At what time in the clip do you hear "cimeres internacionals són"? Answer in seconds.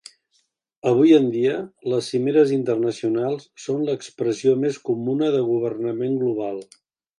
2.13-3.85